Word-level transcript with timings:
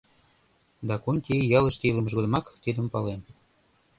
Дакунти 0.89 1.35
ялыште 1.59 1.83
илымыж 1.89 2.11
годымак 2.17 2.45
тидым 2.63 2.87
пален. 2.93 3.19